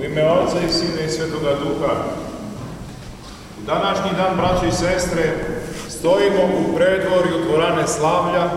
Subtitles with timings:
[0.00, 1.92] U ime Oca i Sina i Svetoga Duha.
[3.58, 5.32] U današnji dan, braći i sestre,
[5.88, 8.50] stojimo u predvorju dvorane Slavlja,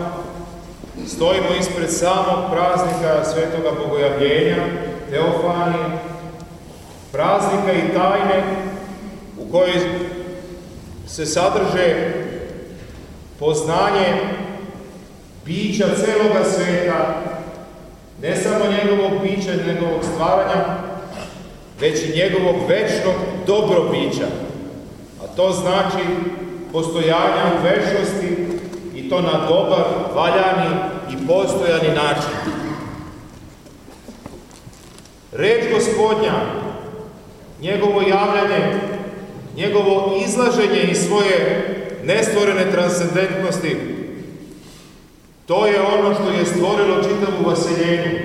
[1.06, 4.56] stojimo ispred samog praznika Svetoga Bogojavljenja,
[5.10, 5.98] Teofanije,
[7.12, 8.44] praznika i tajne
[9.38, 10.00] u kojoj
[11.06, 12.12] se sadrže
[13.38, 14.16] poznanje
[15.44, 17.14] bića celoga sveta,
[18.22, 20.93] ne samo njegovog bića njegovog stvaranja,
[21.84, 23.14] već i njegovog večnog
[23.46, 24.26] dobrobića.
[25.22, 26.04] A to znači
[26.72, 28.36] postojanja u večnosti
[28.94, 29.84] i to na dobar,
[30.14, 30.76] valjani
[31.10, 32.54] i postojani način.
[35.32, 36.32] Reč gospodnja,
[37.60, 38.80] njegovo javljanje,
[39.56, 41.66] njegovo izlaženje iz svoje
[42.04, 43.76] nestvorene transcendentnosti,
[45.46, 48.18] to je ono što je stvorilo čitavu vaseljenju.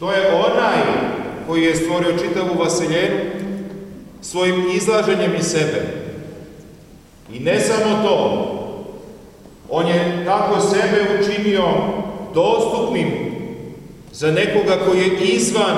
[0.00, 1.11] To je onaj
[1.46, 3.16] koji je stvorio čitavu vaseljenu
[4.20, 5.82] svojim izlaženjem iz sebe.
[7.32, 8.48] I ne samo to,
[9.70, 11.64] on je tako sebe učinio
[12.34, 13.32] dostupnim
[14.12, 15.76] za nekoga koji je izvan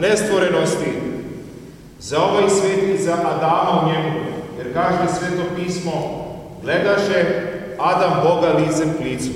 [0.00, 0.90] nestvorenosti,
[2.00, 4.20] za ovaj svet i za Adama u njemu.
[4.58, 6.24] Jer kaže sveto pismo,
[6.62, 7.24] gledaše
[7.78, 9.30] Adam Boga licem k licu.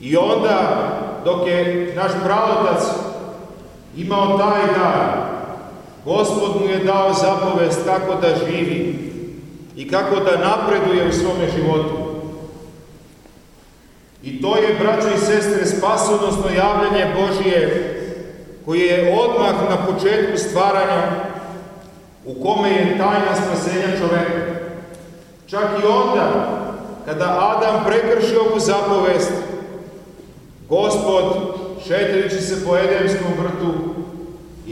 [0.00, 0.88] I onda,
[1.24, 2.82] dok je naš pravotac
[4.02, 5.28] imao taj dar,
[6.04, 8.98] Gospod mu je dao zapovest kako da živi
[9.76, 12.08] i kako da napreduje u svome životu.
[14.22, 17.94] I to je, braćo i sestre, spasonosno javljanje Božije,
[18.64, 21.02] koje je odmah na početku stvaranja,
[22.24, 24.54] u kome je tajna spasenja čoveka.
[25.46, 26.48] Čak i onda,
[27.06, 29.32] kada Adam prekrši ovu zapovest,
[30.68, 31.24] Gospod,
[31.86, 33.87] šetajući se po Edemskom vrtu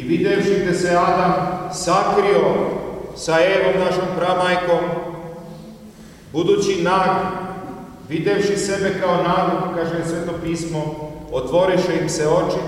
[0.07, 1.33] videvši da se Adam
[1.73, 2.43] sakrio
[3.17, 4.85] sa Evom, našom pramajkom,
[6.33, 7.11] budući nag,
[8.09, 12.59] videvši sebe kao nagog, kaže Sveto pismo, otvoriše im se oči.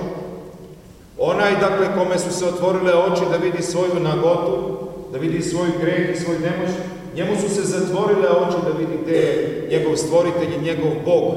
[1.18, 4.78] Onaj, dakle, kome su se otvorile oči da vidi svoju nagotu,
[5.12, 6.70] da vidi svoj greh i svoj nemoć,
[7.16, 11.34] njemu su se zatvorile oči da vidi gde je njegov stvoritelj i njegov Bog.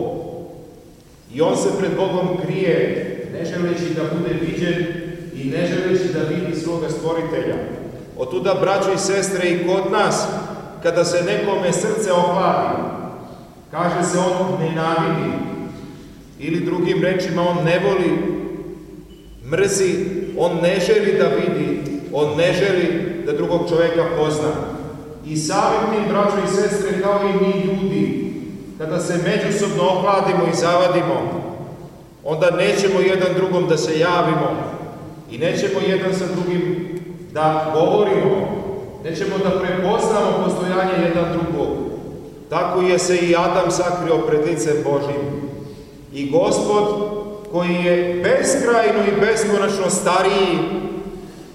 [1.34, 4.86] I on se pred Bogom krije, ne želeći da bude viđen
[5.44, 7.56] i ne želeći da vidi svoga stvoritelja.
[8.18, 10.28] Otuda, braćo i sestre, i kod nas,
[10.84, 12.82] kada se nekome srce ohladi,
[13.72, 15.32] kaže se on nenavidi,
[16.40, 18.12] ili drugim rečima on ne voli,
[19.52, 19.96] mrzi,
[20.38, 21.82] on ne želi da vidi,
[22.14, 24.52] on ne želi da drugog čoveka pozna.
[25.28, 28.34] I samim tim, braćo i sestre, kao i mi ljudi,
[28.78, 31.42] kada se međusobno ohladimo i zavadimo,
[32.24, 34.81] onda nećemo jedan drugom da se javimo
[35.32, 36.90] i nećemo jedan sa drugim
[37.34, 38.48] da govorimo,
[39.04, 41.78] nećemo da prepoznamo postojanje jedan drugog.
[42.50, 45.22] Tako je se i Adam sakrio pred licem Božim.
[46.14, 46.84] I Gospod,
[47.52, 50.60] koji je beskrajno i beskonačno stariji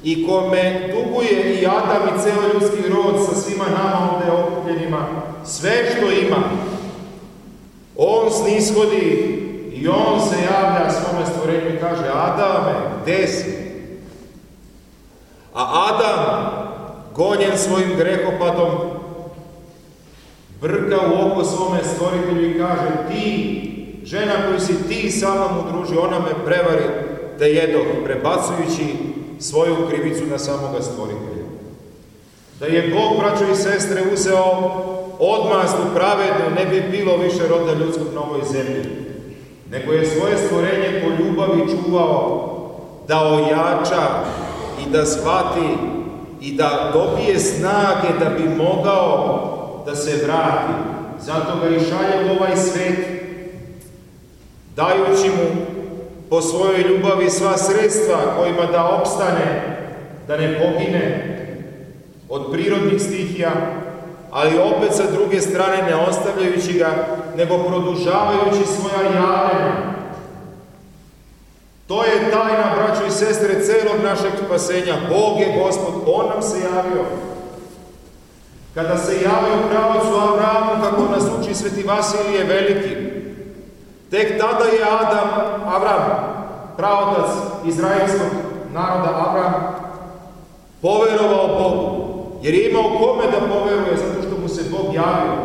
[0.05, 5.07] i kome duguje i Adam i ceo ljudski rod sa svima nama ovde okupljenima,
[5.45, 6.43] sve što ima,
[7.97, 9.46] On snishodi
[9.81, 13.67] i On se javlja svome stvorenju i kaže Adame, gde si?
[15.55, 16.51] A Adam,
[17.15, 18.71] gonjen svojim grehopadom,
[20.61, 23.63] brka u oko svome stvoritelju i kaže ti,
[24.05, 26.85] žena koju si ti sa mnom udružio, ona me prevari
[27.39, 28.97] da jedoh, prebacujući
[29.41, 31.47] svoju krivicu na samoga stvoritelja.
[32.61, 34.45] Da je Bog, braćo i sestre, uzeo
[35.19, 39.06] odmazdu pravednu, ne bi bilo više roda ljudskog na ovoj zemlji,
[39.71, 42.53] nego je svoje stvorenje po ljubavi čuvao
[43.09, 44.25] da ojača
[44.87, 45.69] i da shvati
[46.41, 49.43] i da dobije snage da bi mogao
[49.87, 50.73] da se vrati.
[51.21, 52.99] Zato ga i šalje u ovaj svet,
[54.77, 55.67] dajući mu
[56.31, 59.77] po svojoj ljubavi sva sredstva kojima da opstane,
[60.29, 61.33] da ne pogine
[62.29, 63.53] od prirodnih stihija,
[64.37, 66.91] ali opet sa druge strane ne ostavljajući ga,
[67.37, 69.73] nego produžavajući svoja javljenja.
[71.89, 74.95] To je tajna, braćo i sestre, celog našeg spasenja.
[75.09, 77.05] Bog je Gospod, On nam se javio.
[78.75, 82.97] Kada se javio pravacu Avramu, kako nas uči sveti Vasilije Veliki,
[84.11, 85.29] tek tada je Adam,
[85.67, 86.03] Avram,
[86.77, 87.31] pravotac
[87.67, 88.29] izraelskog
[88.73, 89.77] naroda Avram,
[90.83, 92.07] poverovao Bogu,
[92.43, 94.16] jer je imao kome da poveruje,
[94.47, 95.37] mu se Bog javio.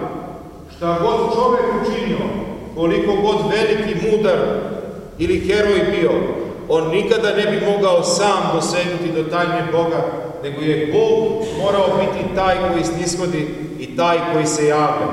[0.77, 2.17] Šta god čovek učinio,
[2.75, 4.37] koliko god veliki, mudar
[5.17, 6.11] ili heroj bio,
[6.69, 10.05] on nikada ne bi mogao sam dosegnuti do tajne Boga,
[10.43, 13.47] nego je Bog morao biti taj koji snishodi
[13.79, 15.07] i taj koji se javlja.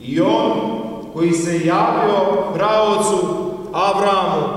[0.00, 0.52] I on
[1.14, 3.18] koji se javljao praocu
[3.72, 4.48] Avramu,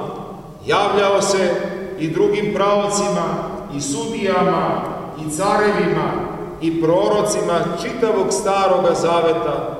[0.65, 1.49] javljao se
[1.99, 3.25] i drugim pravocima,
[3.77, 4.81] i sudijama,
[5.25, 6.34] i carevima,
[6.67, 9.77] i prorocima čitavog staroga zaveta,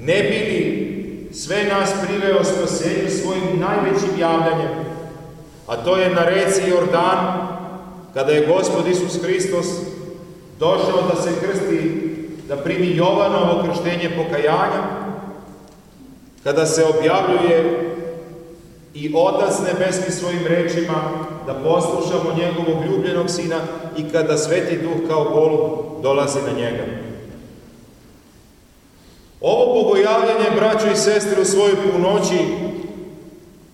[0.00, 0.84] ne bili
[1.32, 4.70] sve nas priveo spasenju svojim najvećim javljanjem,
[5.66, 7.48] a to je na reci Jordan,
[8.14, 9.66] kada je Gospod Isus Hristos
[10.58, 12.10] došao da se krsti,
[12.48, 14.82] da primi Jovanovo krštenje pokajanja,
[16.44, 17.93] kada se objavljuje
[18.94, 20.94] i Otac Nebeski svojim rečima
[21.46, 23.60] da poslušamo njegovog ljubljenog Sina
[23.96, 25.70] i kada Sveti Duh kao golub
[26.02, 26.84] dolazi na njega.
[29.40, 32.38] Ovo bogojavljanje, braćo i sestre, u svojoj punoći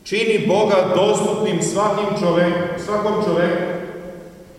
[0.04, 3.62] čini Boga dostupnim svakim čovek, svakom čoveku.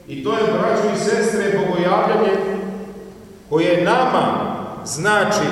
[0.07, 2.31] I to je, braćo i sestre, bogojavljanje
[3.49, 4.55] koje nama
[4.85, 5.47] znači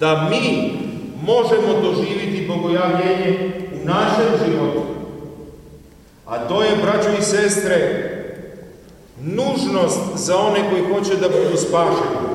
[0.00, 0.72] da mi
[1.22, 3.52] možemo doživiti bogojavljenje
[3.88, 4.82] našem životu.
[6.26, 7.78] A to je, braćo i sestre,
[9.20, 12.28] nužnost za one koji hoće da budu spašeni.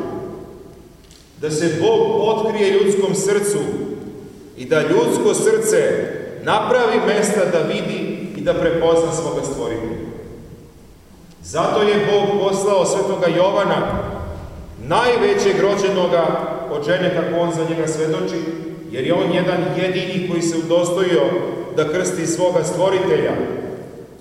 [1.42, 3.60] Da se Bog otkrije ljudskom srcu
[4.58, 5.78] i da ljudsko srce
[6.44, 10.04] napravi mesta da vidi i da prepozna svoga stvoritelja.
[11.44, 14.04] Zato je Bog poslao svetoga Jovana,
[14.88, 16.26] najvećeg rođenoga
[16.72, 18.42] od žene, kako on za njega svedoči,
[18.94, 21.22] jer je on jedan jedini koji se udostojio
[21.76, 23.32] da krsti svoga stvoritelja,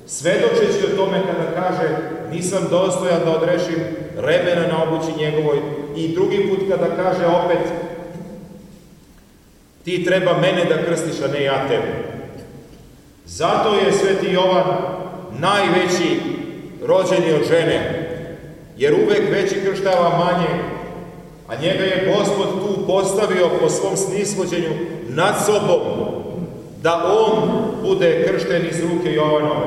[0.07, 1.89] svedočeći o tome kada kaže
[2.31, 3.79] nisam dostojan da odrešim
[4.17, 5.59] remena na obući njegovoj
[5.97, 7.59] i drugi put kada kaže opet
[9.85, 11.93] ti treba mene da krstiš, a ne ja tebe.
[13.27, 14.65] Zato je sveti Jovan
[15.39, 16.21] najveći
[16.87, 18.09] rođeni od žene,
[18.77, 20.63] jer uvek veći krštava manje,
[21.53, 24.71] a njega je Gospod tu postavio po svom snishođenju
[25.09, 25.81] nad sobom,
[26.83, 27.49] da on
[27.83, 29.67] bude kršten iz ruke Jovanove.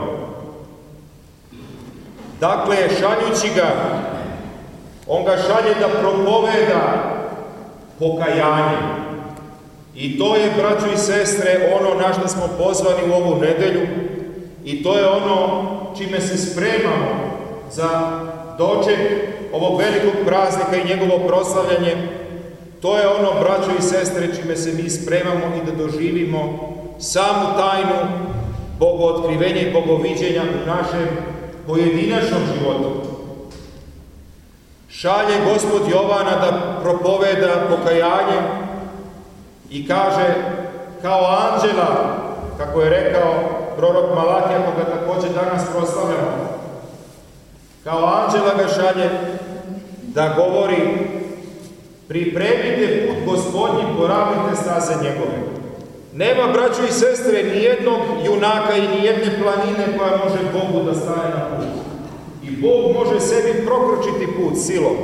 [2.40, 3.72] Dakle, šaljući ga,
[5.08, 7.12] on ga šalje da propoveda
[8.00, 8.78] pokajanje.
[9.96, 13.88] I to je, braćo i sestre, ono na što smo pozvani u ovu nedelju
[14.64, 15.64] i to je ono
[15.98, 17.40] čime se spremamo
[17.72, 18.20] za
[18.58, 21.96] doček ovog velikog praznika i njegovo proslavljanje.
[22.82, 28.26] To je ono, braćo i sestre, čime se mi spremamo i da doživimo samu tajnu
[28.80, 31.08] bogootkrivenja i bogoviđenja u našem
[31.68, 32.92] pojedinačnom životu.
[34.90, 38.42] Šalje gospod Jovana da propoveda pokajanje
[39.70, 40.36] i kaže
[41.02, 42.18] kao anđela,
[42.58, 43.34] kako je rekao
[43.78, 46.50] prorok Malakija, koga takođe danas proslavljamo,
[47.84, 49.10] kao anđela ga šalje
[50.16, 50.82] da govori
[52.08, 55.38] pripremite put gospodnji, poravite staze njegove.
[56.14, 60.94] Nema, braćo i sestre, ni jednog junaka i ni jedne planine koja može Bogu da
[60.94, 61.68] staje na put.
[62.44, 64.96] I Bog može sebi prokročiti put silom.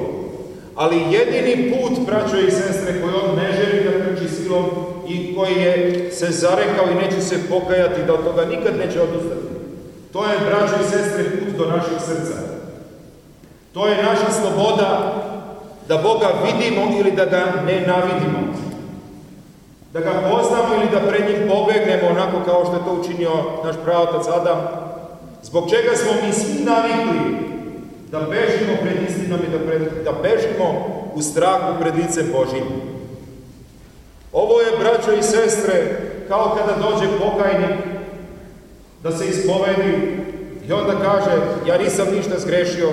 [0.75, 4.65] Ali jedini put, braćo i sestre, koji on ne želi da krči silom
[5.07, 9.47] i koji je se zarekao i neće se pokajati, da od toga nikad neće odustati.
[10.13, 12.60] To je, braćo i sestre, put do našeg srca.
[13.73, 15.13] To je naša sloboda
[15.87, 18.39] da Boga vidimo ili da ga ne navidimo.
[19.93, 23.31] Da ga poznamo ili da pred njim pobegnemo onako kao što je to učinio
[23.63, 24.57] naš pravotac Adam.
[25.43, 27.51] Zbog čega smo mi svi navikli
[28.11, 30.67] da bežimo pred istinom i da, pred, da bežimo
[31.13, 32.63] u strahu pred licem Božim.
[34.33, 35.97] Ovo je, braćo i sestre,
[36.27, 37.77] kao kada dođe pokajnik
[39.03, 40.17] da se ispovedi
[40.67, 41.31] i onda kaže,
[41.67, 42.89] ja nisam ništa zgrešio,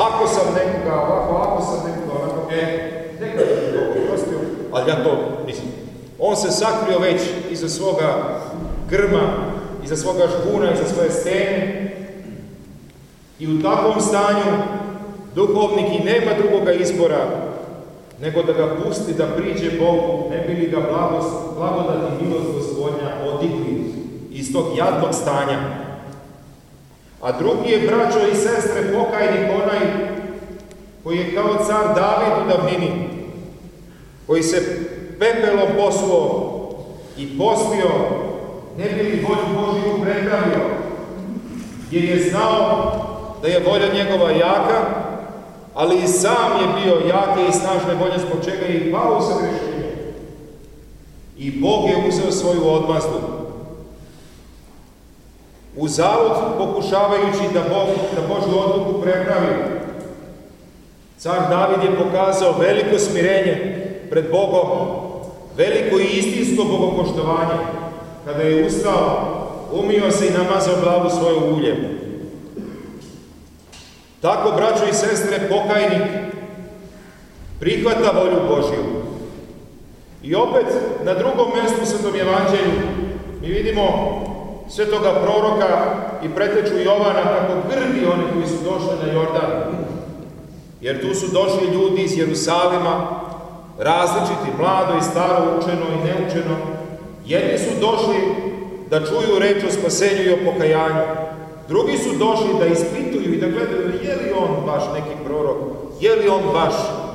[0.00, 2.90] ako sam nekoga ovako, ako sam nekoga onako, e,
[3.20, 4.38] neka je to oprostio,
[4.72, 5.64] ali ja to nisam.
[6.18, 8.40] On se sakrio već iza svoga
[8.90, 9.20] grma,
[9.84, 11.90] iza svoga žbuna, iza svoje stene
[13.38, 14.52] i u takvom stanju
[15.34, 17.50] duhovnik i nema drugoga izbora
[18.20, 20.80] nego da ga pusti da priđe Bogu, ne bi li ga
[21.56, 23.94] blagodat i milost gospodnja odigli
[24.32, 25.58] iz tog jadnog stanja.
[27.22, 29.50] A drugi je, braćo i sestre, pokajnik
[31.04, 33.08] koji je kao car David u davnini,
[34.26, 34.86] koji se
[35.18, 36.56] pepelom posuo
[37.16, 37.90] i postio,
[38.78, 40.60] ne bi li volju Božiju prepravio,
[41.90, 42.92] jer je znao
[43.42, 44.80] da je volja njegova jaka,
[45.74, 49.34] ali i sam je bio jake i snažne volje, zbog čega je i pao sa
[49.38, 49.90] grešenjem.
[51.38, 53.20] I Bog je uzeo svoju odmazdu
[55.76, 59.79] u zavod pokušavajući da, Bog, da Božu odluku prepravi.
[61.20, 63.56] Car David je pokazao veliko smirenje
[64.10, 64.78] pred Bogom,
[65.56, 67.60] veliko i istinsko bogopoštovanje.
[68.24, 69.36] Kada je ustao,
[69.72, 71.76] umio se i namazao glavu svoju uljem.
[74.20, 76.02] Tako, braćo i sestre, pokajnik
[77.60, 78.84] prihvata volju Božju.
[80.22, 80.66] I opet,
[81.04, 82.72] na drugom mjestu Svetom Evanđelju,
[83.42, 83.84] mi vidimo
[84.68, 89.50] svetoga proroka i preteču Jovana kako grdi oni koji su došli na Jordan.
[90.80, 93.20] Jer tu su došli ljudi iz Jerusalima,
[93.78, 96.56] različiti, mlado i staro, učeno i neučeno.
[97.26, 98.16] Jedni su došli
[98.90, 101.04] da čuju reč o spasenju i o pokajanju.
[101.68, 105.56] Drugi su došli da ispituju i da gledaju je li on baš neki prorok,
[106.00, 106.74] je li on baš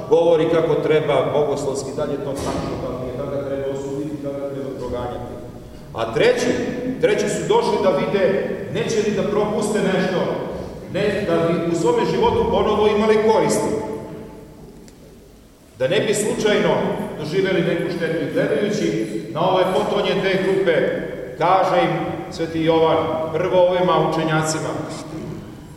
[0.09, 3.67] govori kako treba bogoslovski, da li je to tako, da li je, da ga treba
[3.77, 5.33] osuditi, da ga treba proganjati.
[5.93, 6.51] A treći,
[7.01, 8.25] treći su došli da vide,
[8.73, 10.19] neće li da propuste nešto,
[10.95, 13.69] ne, da bi u svome životu ponovo imali koristi.
[15.79, 16.69] Da ne bi slučajno
[17.19, 18.33] doživjeli neku štetu.
[18.33, 20.73] Gledajući na ove potonje te grupe,
[21.37, 21.91] kaže im
[22.31, 22.97] Sveti Jovan,
[23.33, 24.69] prvo ovima učenjacima,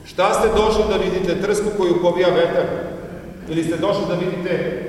[0.04, 2.64] šta ste došli da vidite trsku koju povija vetar?
[3.48, 4.82] Ili ste došli da vidite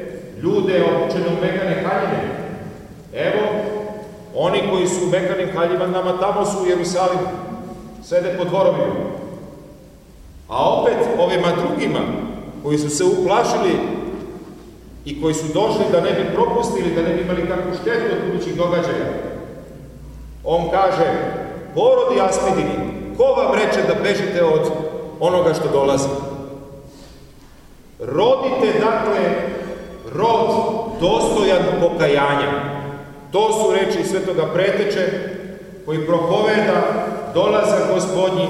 [0.43, 2.21] ljude obučene u mekane haljine?
[3.13, 3.43] Evo,
[4.35, 7.27] oni koji su u mekanim haljinama, tamo su u Jerusalimu,
[8.03, 9.18] sede po dvorovima.
[10.49, 11.99] A opet ovima drugima,
[12.63, 13.71] koji su se uplašili
[15.05, 18.31] i koji su došli da ne bi propustili, da ne bi imali kakvu štetu od
[18.31, 19.05] budućih događaja,
[20.43, 21.05] on kaže,
[21.75, 22.75] porodi aspidini,
[23.17, 24.71] ko vam reče da bežite od
[25.19, 26.09] onoga što dolazi?
[27.99, 29.19] Rodite, dakle,
[30.13, 30.49] rod
[31.01, 32.79] dostojan pokajanja.
[33.31, 35.07] To su reči svetoga preteče
[35.85, 36.81] koji propoveda
[37.33, 38.47] dolaza gospodnji,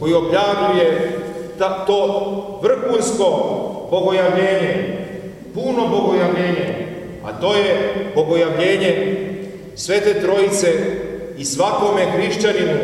[0.00, 1.19] koji objavljuje
[1.60, 3.26] ta, to vrhunsko
[3.90, 4.98] bogojavljenje,
[5.54, 6.86] puno bogojavljenje,
[7.24, 9.16] a to je bogojavljenje
[9.76, 10.72] Svete Trojice
[11.38, 12.78] i svakome hrišćaninu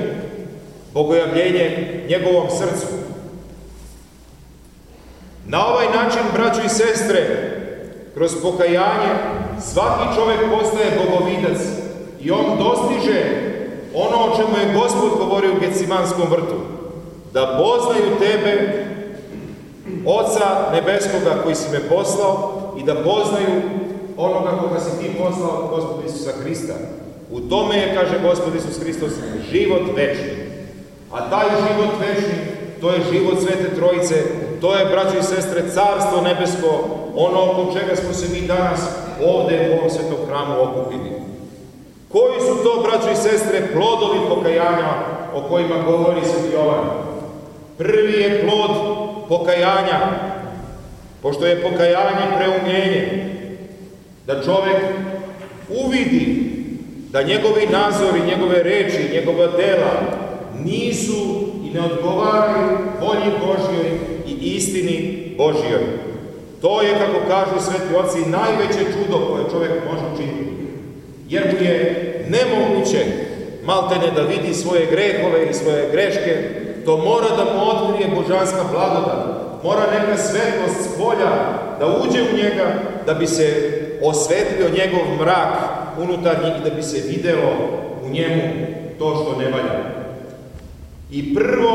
[0.94, 2.86] bogojavljenje njegovom srcu.
[5.46, 7.52] Na ovaj način, braćo i sestre,
[8.14, 9.12] kroz pokajanje,
[9.72, 11.60] svaki čovjek postaje bogovidac
[12.20, 13.24] i on dostiže
[13.94, 16.75] ono o čemu je Gospod govorio u Gecimanskom vrtu,
[17.36, 18.52] da poznaju tebe,
[20.06, 23.54] Oca Nebeskoga koji si me poslao i da poznaju
[24.16, 26.74] onoga koga si ti poslao, Gospod Isusa Hrista.
[27.30, 29.12] U tome je, kaže Gospod Isus Hristos,
[29.50, 30.32] život večni.
[31.12, 32.38] A taj život večni,
[32.80, 34.14] to je život Svete Trojice,
[34.60, 36.70] to je, braćo i sestre, carstvo nebesko,
[37.16, 38.80] ono oko čega smo se mi danas
[39.26, 41.12] ovdje u ovom svetom hramu okupili.
[42.12, 44.92] Koji su to, braćo i sestre, plodovi pokajanja
[45.34, 47.05] o kojima govori Sveti Jovan?
[47.78, 48.70] Prvi je plod
[49.28, 50.00] pokajanja,
[51.22, 53.26] pošto je pokajanje preumljenje,
[54.26, 54.82] da čovjek
[55.68, 56.56] uvidi
[57.12, 59.92] da njegovi nazori, njegove reči, njegova dela
[60.64, 65.86] nisu i ne odgovaraju volji Božjoj i istini Božjoj.
[66.60, 70.56] To je, kako kažu sveti oci, najveće čudo koje čovjek može učiniti.
[71.28, 73.04] Jer mu je nemoguće
[73.64, 76.36] maltene da vidi svoje grehove i svoje greške,
[76.86, 79.26] to mora da mu otkrije božanska blagodat.
[79.64, 81.30] Mora neka svetlost s polja
[81.78, 82.66] da uđe u njega,
[83.06, 85.54] da bi se osvetlio njegov mrak
[85.98, 87.52] unutarnji i da bi se videlo
[88.06, 88.42] u njemu
[88.98, 89.96] to što ne valja.
[91.10, 91.72] I prvo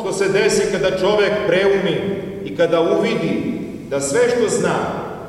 [0.00, 1.96] što se desi kada čovjek preumi
[2.44, 4.76] i kada uvidi da sve što zna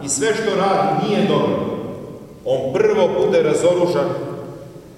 [0.06, 1.60] i sve što radi nije dobro,
[2.46, 4.10] on prvo bude razoružan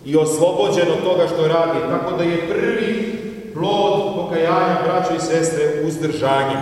[0.06, 1.80] i oslobođen od toga što radi.
[1.90, 3.14] Tako da je prvi
[3.54, 3.93] plod
[4.34, 6.58] pokajanja, braćo i sestre, uzdržanje.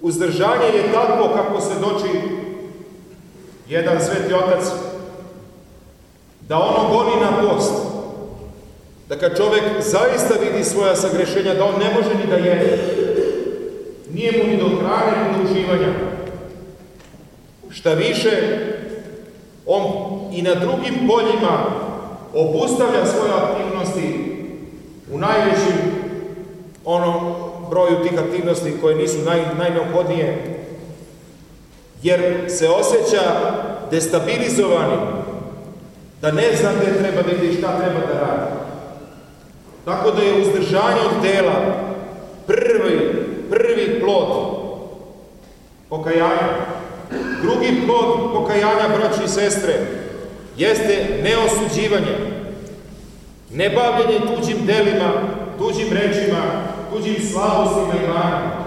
[0.00, 2.20] Uzdržanje je tako kako se doči
[3.68, 4.64] jedan sveti otac,
[6.40, 7.72] da ono goni na post,
[9.08, 12.78] da kad čovjek zaista vidi svoja sagrešenja, da on ne može ni da jede,
[14.10, 15.92] nije mu ni do hrane, ni do uživanja.
[17.70, 18.58] Šta više,
[19.66, 19.82] on
[20.32, 21.66] i na drugim poljima
[22.34, 23.65] obustavlja svoje aktivnosti
[25.12, 25.76] u najvećim
[26.84, 27.34] ono
[27.70, 30.58] broju tih aktivnosti koje nisu naj, najneophodnije,
[32.02, 33.22] jer se osjeća
[33.90, 34.96] destabilizovani,
[36.22, 38.52] da ne zna gdje treba da ide i šta treba da radi.
[39.84, 41.54] Tako da je uzdržanje od dela
[42.46, 44.28] prvi, prvi plod
[45.88, 46.66] pokajanja.
[47.42, 49.74] Drugi plod pokajanja, braći i sestre,
[50.56, 52.35] jeste neosuđivanje.
[53.50, 55.12] Ne bavljenje tuđim delima,
[55.58, 56.42] tuđim rečima,
[56.92, 58.66] tuđim slabostima i manima.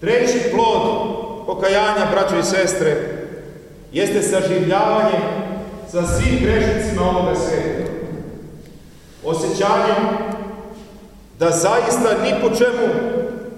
[0.00, 0.82] Treći plod
[1.46, 2.96] pokajanja, braćo i sestre,
[3.92, 5.18] jeste saživljavanje
[5.88, 7.90] sa svim grešnicima ovoga sveta.
[9.24, 10.08] Osjećanjem
[11.38, 12.88] da zaista ni po čemu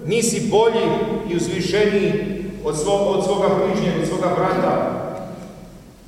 [0.05, 0.85] nisi bolji
[1.29, 5.03] i uzvišeniji od, svo, od svoga bližnjeg, od svoga brata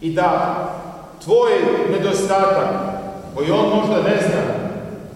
[0.01, 0.55] i da
[1.24, 1.51] tvoj
[1.91, 2.94] nedostatak,
[3.36, 4.42] koji on možda ne zna,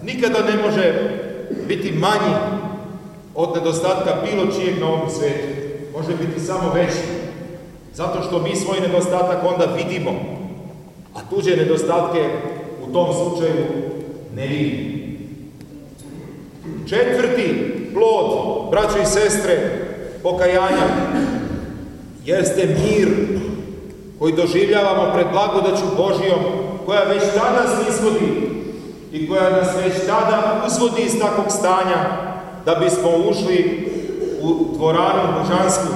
[0.02, 0.94] nikada ne može
[1.68, 2.34] biti manji
[3.34, 5.46] od nedostatka bilo čijeg na ovom svetu.
[5.96, 6.98] Može biti samo veći.
[7.94, 10.10] Zato što mi svoj nedostatak onda vidimo,
[11.14, 12.28] a tuđe nedostatke
[12.88, 13.66] u tom slučaju
[14.36, 15.00] ne vidimo.
[16.88, 19.58] Četvrti plod, braćo i sestre,
[20.22, 20.86] pokajanja,
[22.24, 23.08] jeste mir
[24.18, 26.59] koji doživljavamo pred blagodaću Božijom,
[26.90, 28.50] koja već tada izvodi
[29.12, 31.96] i koja nas već tada uzvodi iz takvog stanja,
[32.64, 33.88] da bismo ušli
[34.42, 35.94] u dvoranu božansku,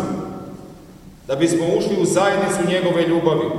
[1.26, 3.50] da bismo ušli u zajednicu njegove ljubavi.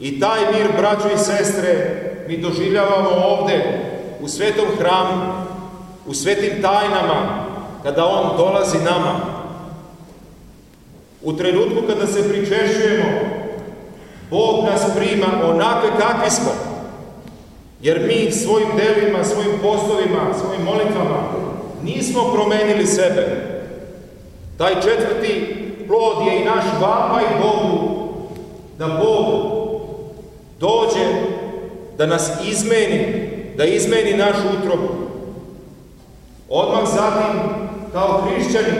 [0.00, 3.80] I taj mir, braćo i sestre, mi doživljavamo ovde,
[4.20, 5.32] u svetom hramu,
[6.06, 7.44] u svetim tajnama,
[7.82, 9.20] kada On dolazi nama.
[11.22, 13.35] U trenutku kada se pričešćujemo,
[14.30, 16.50] Bog nas prima onakve kakvi smo.
[17.80, 21.46] Jer mi svojim delima, svojim postovima, svojim molitvama
[21.82, 23.26] nismo promenili sebe.
[24.58, 25.56] Taj četvrti
[25.88, 27.98] plod je i naš vapaj Bogu,
[28.78, 29.26] da Bog
[30.60, 31.06] dođe
[31.98, 34.88] da nas izmeni, da izmeni našu utrobu.
[36.48, 37.40] Odmah zatim,
[37.92, 38.76] kao hrišćani,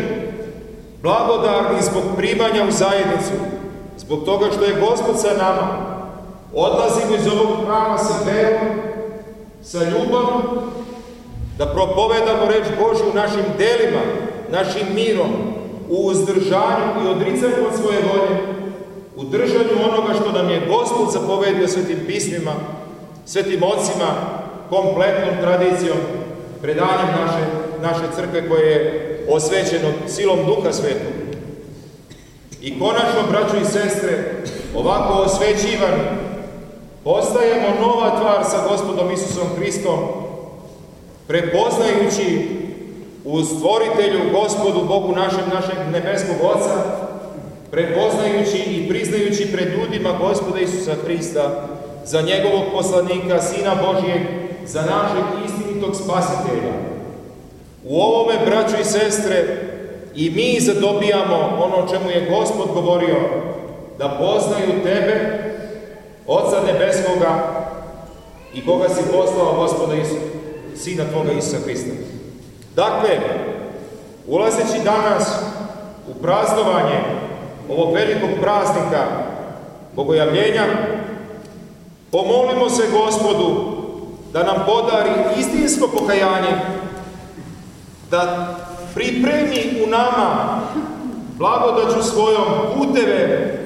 [1.03, 3.33] blagodarni zbog primanja u zajednicu,
[3.97, 5.97] zbog toga što je Gospod sa nama,
[6.55, 8.69] odlazimo iz ovog hrama sa verom,
[9.63, 10.43] sa ljubavom,
[11.59, 14.03] da propovedamo reč Božju u našim delima,
[14.51, 15.31] našim mirom,
[15.91, 18.37] u uzdržanju i odricanju od svoje volje,
[19.17, 22.53] u držanju onoga što nam je Gospod zapovedio svetim pismima,
[23.27, 24.07] svetim ocima,
[24.71, 25.99] kompletnom tradicijom,
[26.63, 27.45] predanjem naše,
[27.83, 31.16] naše crkve koje je osvećeno silom Duha Svetog.
[32.67, 34.43] I konačno, braćo i sestre,
[34.75, 36.03] ovako osvećivani,
[37.05, 39.99] postajemo nova tvar sa gospodom Isusom Hristom,
[41.27, 42.49] prepoznajući
[43.25, 46.75] u stvoritelju, gospodu, Bogu našem, našeg nebeskog Oca,
[47.71, 51.69] prepoznajući i priznajući pred ljudima gospoda Isusa Hrista
[52.05, 54.23] za njegovog poslanika, Sina Božijeg,
[54.67, 56.73] za našeg istinitog spasitelja.
[57.85, 59.66] U ovome, braćo i sestre,
[60.17, 63.17] i mi zadobijamo ono o čemu je Gospod govorio,
[63.99, 65.39] da poznaju Tebe,
[66.27, 67.63] Oca Nebeskoga
[68.55, 70.15] i koga si poslao Gospoda Isu,
[70.77, 71.91] Sina Tvoga Isusa Hrista.
[72.77, 73.19] Dakle,
[74.27, 75.35] ulazeći danas
[76.09, 77.01] u praznovanje
[77.69, 79.07] ovog velikog praznika
[79.93, 80.65] Bogojavljenja,
[82.11, 83.77] pomolimo se Gospodu
[84.33, 86.53] da nam podari istinsko pokajanje,
[88.11, 88.57] da
[88.97, 90.61] pripremi u nama
[91.39, 92.45] blagodaću svojom
[92.77, 93.59] puteve,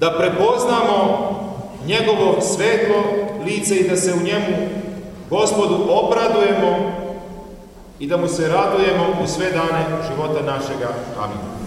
[0.00, 1.28] da prepoznamo
[1.86, 3.02] njegovo svetlo
[3.44, 4.56] lice i da se u njemu
[5.30, 6.92] Gospodu obradujemo
[7.98, 10.88] i da mu se radujemo u sve dane života našega.
[11.18, 11.57] Amin.